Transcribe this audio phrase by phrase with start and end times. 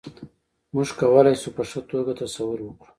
[0.73, 2.87] موږ کولای شو په ښه توګه تصور وکړو.